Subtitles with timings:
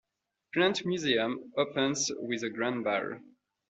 [0.55, 3.19] Plant Museum, opens with a grand ball.